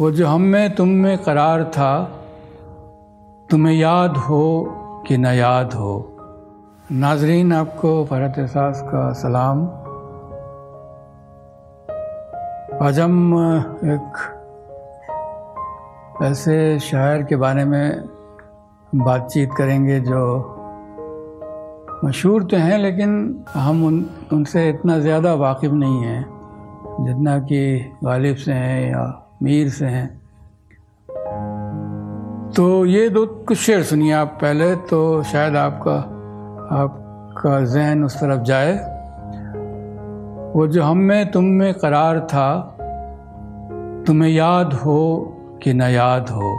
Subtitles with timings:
[0.00, 2.04] वो जो हम में, तुम में करार था,
[3.50, 4.64] तुम्हें याद हो
[5.06, 6.16] कि न याद हो।
[6.92, 9.66] नाजरीन, आपको फरत एहसास का सलाम।
[12.82, 13.34] आज हम
[13.84, 14.18] एक
[16.22, 18.04] ऐसे शायर के बारे में
[18.94, 20.38] बातचीत करेंगे जो
[22.04, 26.26] मशहूर तो हैं, लेकिन हम उन, उनसे इतना ज़्यादा वाकिफ़ नहीं हैं,
[27.00, 30.20] जितना कि गालिब से हैं या मीर से हैं।
[32.56, 35.96] तो ये दो कुछ शेर सुनिए आप पहले तो शायद आपका
[36.82, 38.72] आपका जहन उस तरफ़ जाए।
[40.56, 42.76] वो जो हम में, तुम में करार था,
[44.06, 45.32] तुम्हें याद हो
[45.62, 46.58] कि न याद हो।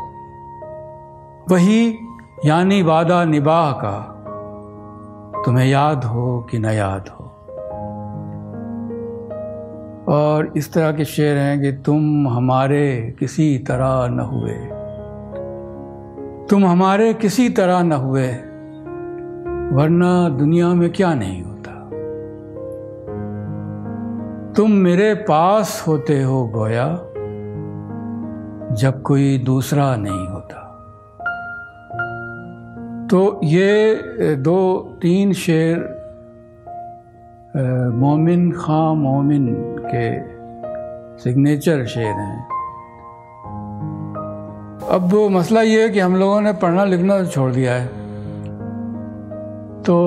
[1.51, 1.97] वही
[2.45, 3.97] यानी वादा निबाह का,
[5.45, 7.30] तुम्हें याद हो कि न याद हो।
[10.07, 14.53] और इस तरह के शेर हैं कि तुम हमारे किसी तरह न हुए।
[16.49, 18.27] तुम हमारे किसी तरह न हुए,
[19.77, 21.71] वरना दुनिया में क्या नहीं होता।
[24.53, 26.87] तुम मेरे पास होते हो गोया,
[28.75, 30.57] जब कोई दूसरा नहीं होता।
[33.11, 36.00] तो ये दो तीन शेर
[37.55, 39.47] मोमिन खां मोमिन
[39.85, 40.09] के
[41.23, 42.45] सिग्नेचर शेर हैं।
[44.91, 47.85] अब मसला ये है कि हम लोगों ने पढ़ना लिखना छोड़ दिया है।
[49.81, 49.97] तो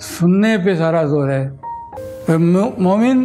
[0.00, 1.46] सुनने पे सारा ज़ोर है।
[2.80, 3.20] मोमिन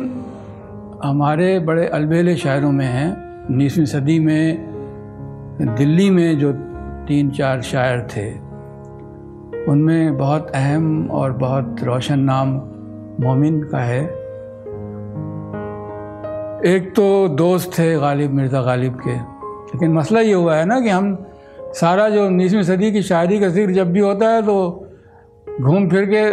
[1.03, 3.09] हमारे बड़े अलबेले शायरों में हैं।
[3.45, 6.51] उन्नीसवीं सदी में, दिल्ली में जो
[7.07, 8.48] तीन चार शायर थे
[9.67, 12.49] उनमें बहुत अहम और बहुत रोशन नाम
[13.19, 14.01] मोमिन का है।
[16.65, 20.89] एक तो दोस्त थे गालिब, मिर्ज़ा गालिब के। लेकिन मसला ये हुआ है ना कि
[20.89, 21.17] हम
[21.73, 24.55] सारा जो उन्नीसवीं सदी की शायरी का ज़िक्र जब भी होता है तो
[25.61, 26.23] घूम फिर के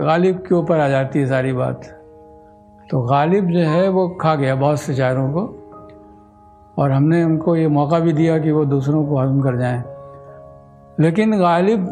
[0.00, 1.84] गालिब के ऊपर आ जाती है सारी बात।
[2.90, 5.42] तो गालिब जो है वो खा गया बहुत से शायरों को
[6.78, 9.82] और हमने उनको ये मौका भी दिया कि वो दूसरों को हजम कर जाएँ।
[11.00, 11.86] लेकिन गालिब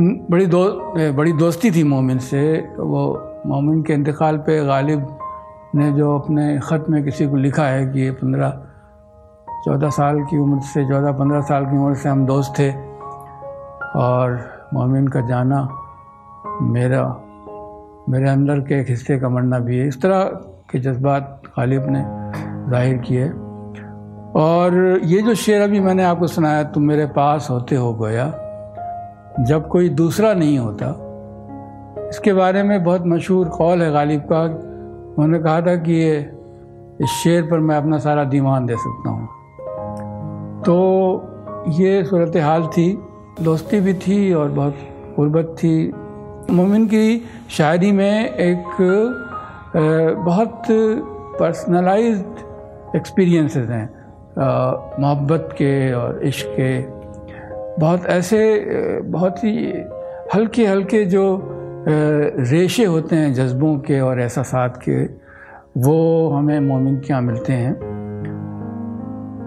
[0.00, 0.64] बड़ी दो
[1.12, 2.42] बड़ी दोस्ती थी मोमिन से।
[2.78, 3.02] वो
[3.46, 5.06] मोमिन के इंतकाल पे गालिब
[5.74, 8.50] ने जो अपने ख़त में किसी को लिखा है कि ये पंद्रह,
[9.64, 12.70] चौदह साल की उम्र से, चौदह, पंद्रह साल की उम्र से हम दोस्त थे।
[13.98, 14.38] और
[14.74, 15.62] मोमिन का जाना
[16.62, 17.04] मेरा,
[18.08, 20.24] मेरे अंदर के एक हिस्से का मरना भी है। इस तरह
[20.70, 22.04] के जज्बात गालिब ने
[22.70, 23.28] ज़ाहिर किए।
[24.40, 28.32] और ये जो शेर अभी मैंने आपको सुनाया, तुम मेरे पास होते हो गोया।
[29.40, 30.86] जब कोई दूसरा नहीं होता।
[32.08, 36.32] इसके बारे में बहुत मशहूर कौल है गालिब का। उन्होंने कहा था कि ये,
[37.00, 39.28] इस शेर पर मैं अपना सारा दीवान दे सकता हूँ।
[40.62, 40.76] तो
[41.68, 43.02] ये सूरत हाल थी।
[43.42, 44.76] दोस्ती भी थी और बहुत
[45.16, 45.92] गुर्बत थी।
[46.50, 48.64] मोमिन की शायरी में एक
[50.18, 50.62] बहुत
[51.40, 53.88] पर्सनलाइज्ड एक्सपीरियंसेस हैं।
[55.00, 56.99] मोहब्बत के और इश्क के।
[57.78, 59.72] बहुत ऐसे बहुत ही
[60.34, 61.24] हल्के हल्के जो
[61.88, 65.04] रेशे होते हैं जज्बों के और एहसास के,
[65.78, 67.88] वो हमें मोमिन के यहाँ मिलते हैं।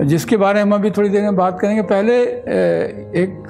[0.08, 2.22] जिसके बारे में हम अभी थोड़ी देर में बात करेंगे, पहले
[3.24, 3.44] एक,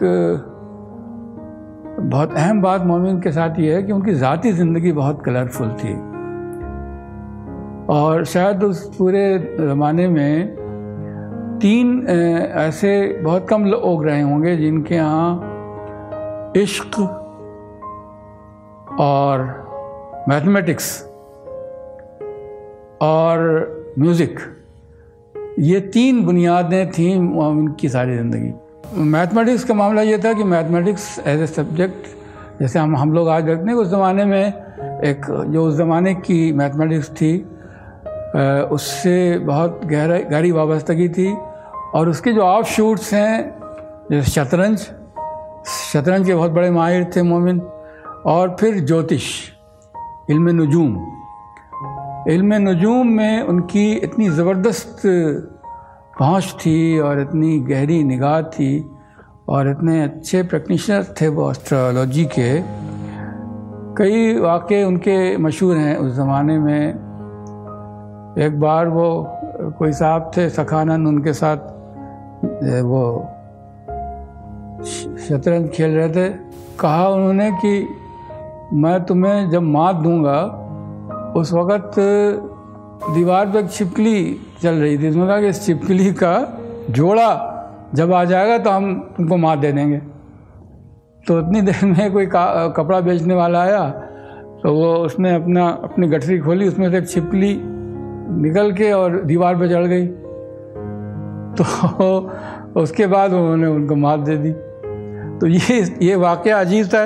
[2.02, 5.94] बहुत अहम बात मोमिन के साथ ये है कि उनकी ज़ाती ज़िंदगी बहुत कलरफुल थी।
[7.90, 10.63] और शायद उस पूरे ज़माने में
[11.64, 12.92] तीन ऐसे
[13.24, 17.00] बहुत कम लोग रहे होंगे जिनके यहाँ इश्क
[19.00, 19.44] और
[20.30, 20.90] मैथमेटिक्स
[23.02, 23.40] और
[24.00, 24.40] म्यूज़िक,
[25.60, 31.42] ये तीन बुनियादें थीं उनकी सारी ज़िंदगी। मैथमेटिक्स का मामला ये था कि मैथमेटिक्स एज
[31.42, 32.08] ए सब्जेक्ट
[32.60, 36.52] जैसे हम हम लोग आज रखते हैं, उस ज़माने में एक, जो उस ज़माने की
[36.54, 37.34] मैथमेटिक्स थी
[38.72, 41.32] उससे बहुत गहरा गहरी वाबस्तगी थी।
[41.96, 43.36] और उसके जो ऑफ़ शूट्स हैं
[44.12, 44.88] जैसे शतरंज
[45.68, 47.60] शतरंज के बहुत बड़े माहिर थे मोमिन,
[48.26, 49.26] और फिर ज्योतिष,
[50.30, 50.96] इल्म नजूम।
[52.32, 55.02] इल्म नजूम में उनकी इतनी ज़बरदस्त,
[56.20, 58.72] पहुँच थी और इतनी गहरी निगाह थी
[59.50, 62.50] और इतने अच्छे प्रैक्टिशनर थे वो एस्ट्रोलॉजी के।
[63.98, 66.84] कई वाक़े उनके मशहूर हैं उस ज़माने में।
[68.46, 69.08] एक बार वो
[69.80, 71.58] कोई साहब थे, सखानंद उनके साथ
[72.44, 73.04] वो
[75.20, 76.30] शतरंज खेल रहे थे।
[76.80, 77.74] कहा उन्होंने कि
[78.76, 80.40] मैं तुम्हें जब मात दूँगा,
[81.38, 81.96] उस वक़्त
[83.06, 86.34] दीवार पर एक छिपकली चल रही थी। उसने कहा कि इस छिपकली का
[86.92, 87.30] जोड़ा
[87.96, 89.98] जब आ जाएगा तो हम तुमको मात दे देंगे।
[91.28, 93.90] तो उतनी देर में कोई कपड़ा बेचने वाला आया
[94.64, 97.56] तो वो उसने अपना, अपनी गठरी खोली, उसमें से एक छिपकली
[98.42, 100.06] निकल के और दीवार पर चढ़ गई।
[101.58, 101.64] तो
[102.82, 104.52] उसके बाद उन्होंने उनको मात दे दी।
[105.40, 107.06] तो ये ये वाक़ अजीब था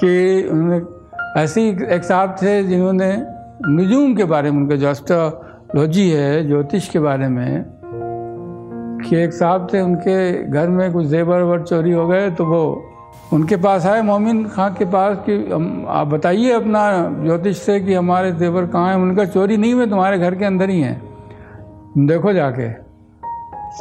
[0.00, 0.80] कि उन्होंने
[1.42, 3.10] ऐसे एक साहब थे जिन्होंने
[3.68, 7.64] नजूम के बारे में, उनका जो एस्ट्रोलॉजी है, ज्योतिष के बारे में,
[9.00, 12.62] कि एक साहब थे, उनके घर में कुछ जेवर वर चोरी हो गए तो वो
[13.32, 15.34] उनके पास आए, मोमिन खां के पास कि
[15.88, 16.82] आप बताइए अपना
[17.22, 20.70] ज्योतिष से कि हमारे जेवर कहाँ हैं, उनका चोरी नहीं हुए, तुम्हारे घर के अंदर
[20.70, 21.00] ही हैं।
[22.06, 22.87] देखो जाके।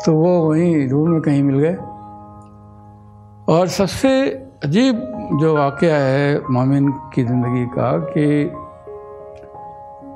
[0.05, 1.75] तो वो वहीं रूम में कहीं मिल गए।
[3.47, 4.09] और सबसे
[4.63, 4.95] अजीब
[5.41, 8.25] जो वाक़ है मोमिन की ज़िंदगी का कि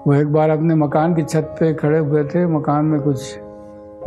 [0.08, 3.38] वो एक बार अपने मकान की छत पे खड़े हुए थे, मकान में कुछ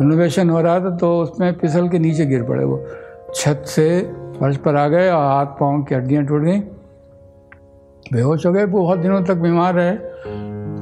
[0.00, 2.84] रिनोवेशन हो रहा था तो उसमें फिसल के नीचे गिर पड़े वो।
[3.34, 3.86] छत से
[4.40, 6.58] फर्श पर आ गए और हाथ पाँव की हड्डियाँ टूट गई।
[8.12, 9.92] बेहोश हो गए बहुत दिनों तक बीमार रहे।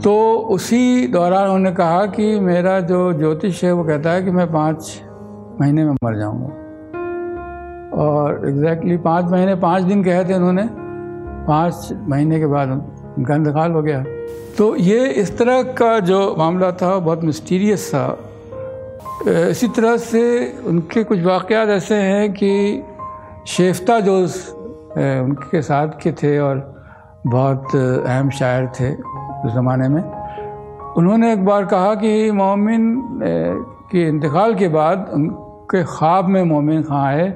[0.05, 0.13] तो
[0.51, 5.03] उसी दौरान उन्होंने कहा कि मेरा जो ज्योतिष है, वो कहता है कि मैं पाँच
[5.61, 6.47] महीने में मर जाऊँगा।
[8.03, 10.67] और एग्जैक्टली पाँच महीने, पाँच दिन कहे थे उन्होंने।
[11.47, 14.05] पाँच महीने के बाद उनका इंतकाल हो गया।
[14.59, 18.07] तो ये इस तरह का जो मामला था बहुत मिस्टीरियस था।
[19.29, 20.23] इसी तरह से
[20.67, 22.83] उनके कुछ वाक़ ऐसे हैं कि
[23.47, 26.57] शेफ्ता जो उनके साथ के थे और
[27.27, 28.91] बहुत अहम शायर थे।
[29.45, 30.03] उस ज़माने में।
[30.97, 32.83] उन्होंने एक बार कहा कि मोमिन
[33.93, 37.29] के इंतकाल के बाद उनके ख्वाब में मोमिन खां आए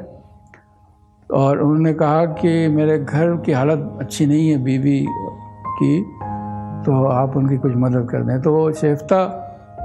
[1.30, 5.00] और उन्होंने कहा कि मेरे घर की हालत अच्छी नहीं है बीवी
[5.78, 6.02] की
[6.84, 9.20] तो आप उनकी कुछ मदद कर दें। तो शेफ्ता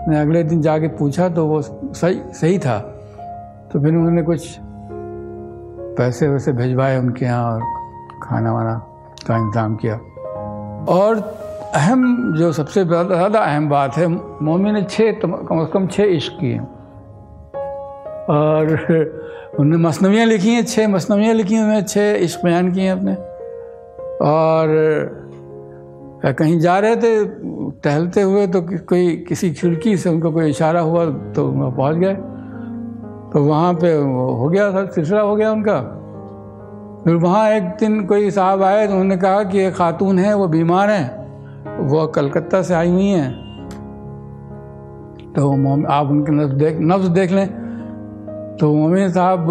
[0.08, 2.78] ने अगले दिन जाके पूछा तो वो सही सही था।
[3.72, 4.58] तो फिर उन्होंने कुछ
[5.98, 7.62] पैसे वैसे भिजवाए उनके यहाँ और
[8.24, 8.76] खाना वाना
[9.28, 9.96] का इंतज़ाम किया।
[10.90, 11.20] और
[11.76, 14.08] अहम जो सबसे ज़्यादा अहम बात है,
[14.44, 16.58] मोमी ने छः कम अज़ कम छः इश्क किए।
[18.30, 18.66] और
[19.60, 23.14] उनने मसनवियाँ लिखी हैं छः मसनवियाँ लिखी हैं, उन्होंने छः इश्क बयान किए हैं अपने।
[24.22, 24.68] और
[26.38, 27.26] कहीं जा रहे थे,
[27.80, 32.14] टहलते हुए तो कोई किसी खिड़की से उनको कोई इशारा हुआ तो वहाँ पहुँच गए।
[33.34, 35.80] तो वहाँ पे हो गया था सिलसिला हो गया उनका।
[37.06, 40.48] फिर वहाँ एक दिन कोई साहब आए तो उन्होंने कहा कि एक खातून है, वो
[40.48, 41.21] बीमार हैं।
[41.80, 43.32] वो कलकत्ता से आई हुई हैं।
[45.34, 45.50] तो
[45.88, 47.48] आप उनके नफ्स देख नफ्स देख लें।
[48.60, 49.48] तो मोमिन साहब,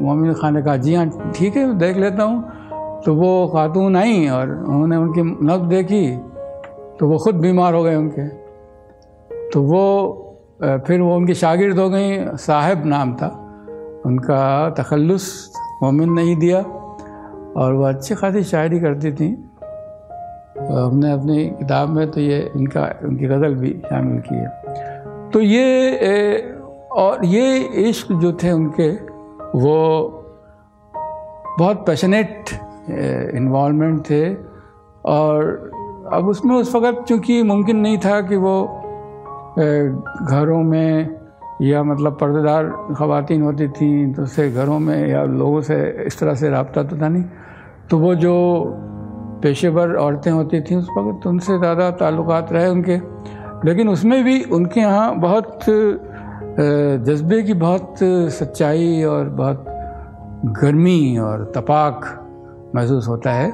[0.00, 4.28] मोमिन खान ने कहा, जी हाँ ठीक है, देख लेता हूँ। तो वो खातून आई
[4.28, 6.16] और उन्होंने उनकी नफ्स देखी।
[7.00, 8.28] तो वो ख़ुद बीमार हो गए उनके।
[9.50, 10.24] तो वो
[10.86, 13.28] फिर वो उनकी शागिर्द हो गई। साहिब नाम था।
[14.06, 15.52] उनका तखल्लुस
[15.82, 16.60] मोमिन नहीं दिया।
[17.56, 19.47] और वो अच्छी खासी शायरी करती थी।
[20.68, 25.66] हमने अपनी किताब में तो ये इनका उनकी गज़ल भी शामिल की है। तो ये
[26.92, 28.90] और ये इश्क जो थे उनके,
[29.58, 29.76] वो
[31.58, 32.50] बहुत पैशनेट
[33.36, 34.22] इन्वॉलमेंट थे।
[35.04, 35.70] और
[36.12, 38.56] अब उसमें उस वक़्त चूँकि मुमकिन नहीं था कि वो
[39.58, 41.16] घरों में
[41.62, 42.66] या मतलब पर्देदार
[42.98, 45.76] ख़वातीन होती थी तो उससे घरों में या लोगों से
[46.06, 47.24] इस तरह से रबता तो था नहीं।
[47.90, 48.34] तो वो जो
[49.42, 52.96] पेशेवर औरतें होती थीं उस वक्त, उनसे ज़्यादा ताल्लुक़ रहे उनके।
[53.64, 55.64] लेकिन उसमें भी उनके यहाँ बहुत
[57.06, 57.94] जज्बे की बहुत
[58.32, 59.64] सच्चाई और बहुत
[60.60, 63.50] गर्मी और तपाक महसूस होता है।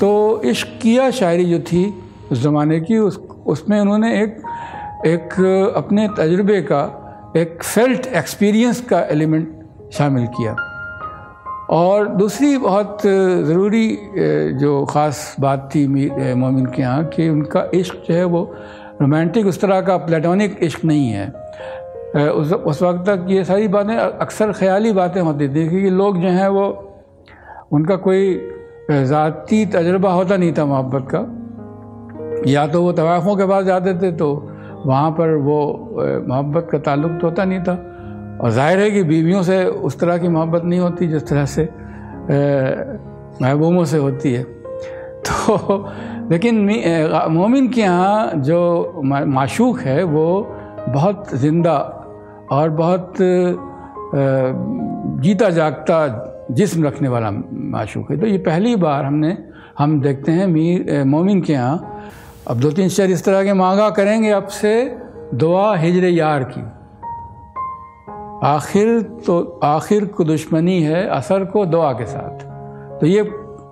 [0.00, 1.84] तो इश्क किया शायरी जो थी
[2.32, 4.42] उस ज़माने की, उस, उसमें उन्होंने एक
[5.06, 5.32] एक
[5.76, 6.82] अपने तजुर्बे का,
[7.36, 10.54] एक फेल्ट एक्सपीरियंस का एलिमेंट शामिल किया।
[11.70, 13.88] और दूसरी बहुत ज़रूरी
[14.60, 18.42] जो ख़ास बात थी मोमिन के यहाँ कि उनका इश्क जो है वो
[19.00, 21.26] रोमांटिक उस तरह का प्लेटोनिक इश्क नहीं है।
[22.30, 26.28] उस उस वक्त तक ये सारी बातें अक्सर ख्याली बातें होती थी क्योंकि लोग जो
[26.28, 26.66] हैं वो,
[27.72, 28.34] उनका कोई
[28.90, 31.20] ज़ाती तजर्बा होता नहीं था मोहब्बत का।
[32.50, 34.32] या तो वो तवाफ़ों के पास जाते थे तो
[34.86, 35.60] वहाँ पर वो
[36.28, 37.74] मोहब्बत का ताल्लुक तो होता नहीं था।
[38.40, 41.68] और ज़ाहिर है कि बीवियों से उस तरह की मोहब्बत नहीं होती जिस तरह से
[43.42, 44.42] महबूबों से होती है।
[45.26, 45.88] तो
[46.30, 46.60] लेकिन
[47.30, 50.26] मोमिन के यहाँ जो माशूक है वो
[50.88, 51.76] बहुत ज़िंदा
[52.50, 53.14] और बहुत
[55.22, 55.98] जीता जागता
[56.50, 59.36] जिस्म रखने वाला माशूक है। तो ये पहली बार हमने,
[59.78, 62.02] हम देखते हैं मीर मोमिन के यहाँ।
[62.48, 64.72] अब दो तीन शेर इस तरह के मांगा करेंगे आपसे,
[65.34, 66.79] दुआ हिजर यार की।
[68.44, 72.38] आखिर तो आखिर को दुश्मनी है असर को दुआ के साथ।
[73.00, 73.22] तो ये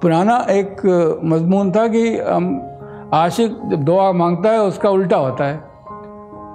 [0.03, 0.77] पुराना एक
[1.25, 2.69] मजमून था कि हम
[3.15, 5.65] आशिक जब दुआ माँगता है, उसका उल्टा होता है।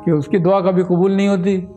[0.05, 1.67] कि उसकी दुआ कभी कबूल नहीं होती।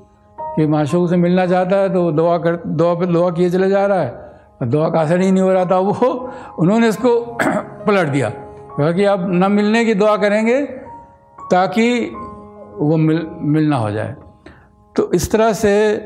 [0.41, 3.87] कि माशूक से मिलना चाहता है तो दुआ कर, दुआ पर दुआ किए चले जा
[3.87, 7.39] रहा है। दुआ का असर ही नहीं हो रहा था, वो उन्होंने इसको
[7.87, 8.31] पलट दिया।
[8.79, 10.63] कहा कि अब न मिलने की दुआ करेंगे
[11.51, 12.13] ताकि
[12.79, 14.17] वो मिल, मिलना हो जाए।
[14.97, 15.97] तो इस तरह से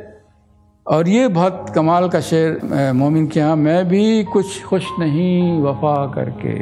[0.90, 5.94] और ये बहुत कमाल का शेर मोमिन के यहाँ, मैं भी कुछ खुश नहीं वफा
[6.14, 6.54] करके।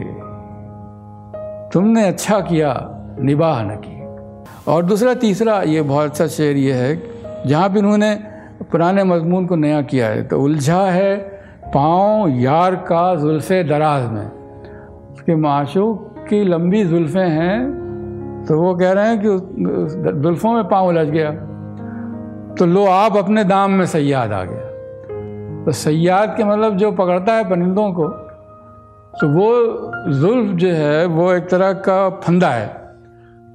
[1.72, 2.72] तुमने अच्छा किया,
[3.20, 3.96] निबाह न की
[4.70, 7.02] और दूसरा, तीसरा, ये बहुत अच्छा शेर ये है,
[7.46, 8.14] जहाँ भी उन्होंने
[8.70, 11.16] पुराने मजमून को नया किया है तो उलझा है
[11.74, 14.26] पाँव यार का जुल्फ़े दराज में।
[15.12, 15.92] उसके माशू
[16.28, 19.28] की लंबी जुल्फ़ें हैं तो वो कह रहे हैं कि
[20.22, 21.30] जुल्फ़ों में पाँव उलझ गया।
[22.58, 27.32] तो लो, आप अपने दाम में सयाद आ गया तो सयाद के मतलब जो पकड़ता
[27.32, 28.08] है परिंदों को
[29.14, 32.66] तो वो जुल्फ जो है, वो एक तरह का फंदा है।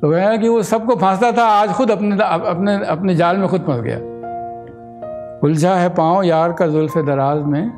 [0.01, 2.15] तो वह कि वो सबको फांसता था, आज खुद अपने
[2.47, 3.97] अपने अपने जाल में खुद फंस गया।
[5.43, 7.71] उलझा है पाँव यार का जुल्फ दराज में,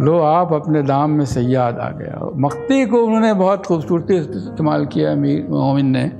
[0.00, 5.14] लो, आप अपने दाम में सयाद आ गया। मख्ती को उन्होंने बहुत खूबसूरती इस्तेमाल किया
[5.14, 6.10] मीर मोमिन ने।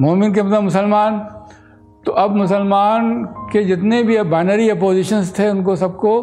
[0.00, 1.18] मोमिन के मतलब मुसलमान
[2.06, 6.20] तो अब मुसलमान के जितने भी अब बाइनरी अपोजिशंस थे, उनको सबको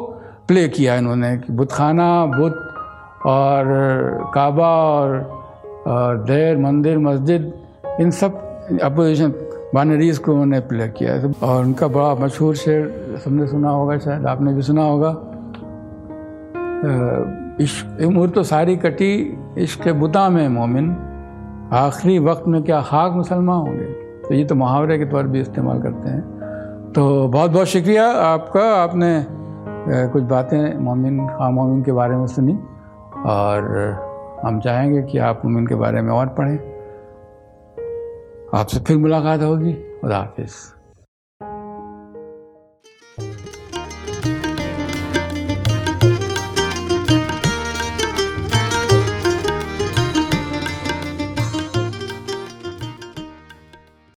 [0.48, 2.56] प्ले किया इन्होंने कि बुतखाना, बुत
[3.26, 3.66] और
[4.34, 7.54] काबा और देर, मंदिर, मस्जिद,
[8.02, 9.34] इन सब अपोजिशन
[9.76, 11.14] बाइनरीज को उन्होंने प्ले किया
[11.44, 15.10] और उनका बड़ा मशहूर शेर सबने सुना होगा, शायद आपने भी सुना होगा।
[17.64, 19.12] इश्क उम्र तो सारी कटी
[19.58, 20.96] इश्क बुता में मोमिन।
[21.74, 24.03] आखिरी वक्त में क्या खाक मुसलमान होंगे?
[24.28, 26.22] तो ये तो मुहावरे के तौर भी इस्तेमाल करते हैं।
[26.96, 29.26] तो बहुत बहुत शुक्रिया आपका, आपने
[30.10, 32.54] कुछ बातें मोमिन खाम मोमिन के बारे में सुनी
[33.26, 33.64] और
[34.46, 36.58] हम चाहेंगे कि आप मोमिन के बारे में और पढ़ें।
[38.56, 40.83] आपसे फिर मुलाकात होगी। खुदा हाफिज़।